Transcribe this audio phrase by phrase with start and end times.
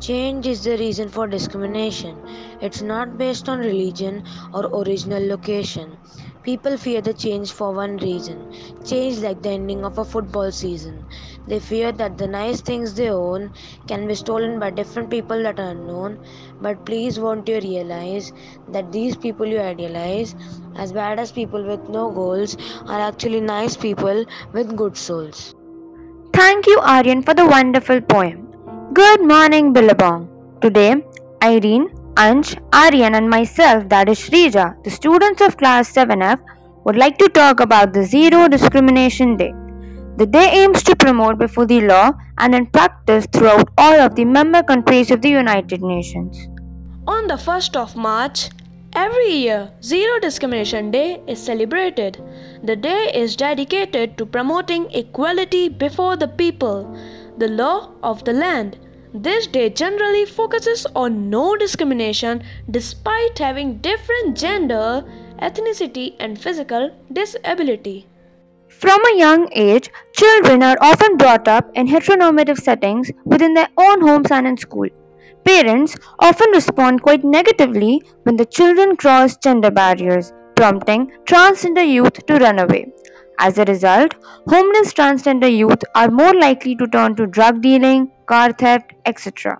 [0.00, 2.16] Change is the reason for discrimination.
[2.60, 5.96] It's not based on religion or original location.
[6.42, 8.52] People fear the change for one reason
[8.84, 11.04] change, like the ending of a football season.
[11.46, 13.52] They fear that the nice things they own
[13.86, 16.18] can be stolen by different people that are unknown.
[16.60, 18.32] But please, won't you realize
[18.68, 20.34] that these people you idealize,
[20.76, 25.54] as bad as people with no goals, are actually nice people with good souls?
[26.32, 28.48] Thank you, Aryan, for the wonderful poem.
[28.92, 30.28] Good morning, Billabong.
[30.60, 30.96] Today,
[31.44, 36.40] Irene, Ansh, Aryan, and myself, that is Shreeja, the students of class 7F,
[36.84, 39.52] would like to talk about the Zero Discrimination Day.
[40.16, 44.24] The day aims to promote before the law and in practice throughout all of the
[44.24, 46.48] member countries of the United Nations.
[47.06, 48.50] On the 1st of March,
[48.92, 52.20] every year, Zero Discrimination Day is celebrated.
[52.64, 56.92] The day is dedicated to promoting equality before the people,
[57.40, 58.78] the law of the land.
[59.12, 65.04] This day generally focuses on no discrimination despite having different gender,
[65.40, 68.06] ethnicity, and physical disability.
[68.68, 74.00] From a young age, children are often brought up in heteronormative settings within their own
[74.00, 74.88] homes and in school.
[75.44, 82.34] Parents often respond quite negatively when the children cross gender barriers, prompting transgender youth to
[82.36, 82.86] run away.
[83.42, 84.16] As a result,
[84.48, 89.58] homeless transgender youth are more likely to turn to drug dealing, car theft, etc.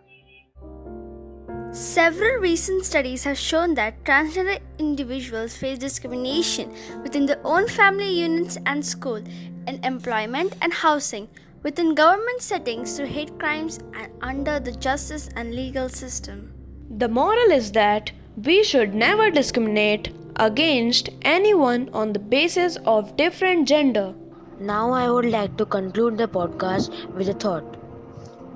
[1.73, 8.58] Several recent studies have shown that transgender individuals face discrimination within their own family units
[8.67, 9.23] and school,
[9.67, 11.28] in employment and housing,
[11.62, 16.53] within government settings through hate crimes, and under the justice and legal system.
[16.98, 23.69] The moral is that we should never discriminate against anyone on the basis of different
[23.69, 24.14] gender.
[24.59, 27.77] Now, I would like to conclude the podcast with a thought.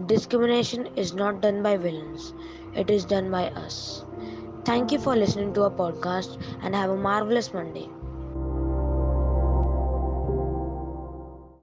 [0.06, 2.34] Discrimination is not done by villains,
[2.74, 4.04] it is done by us.
[4.64, 7.88] Thank you for listening to our podcast and have a marvelous Monday.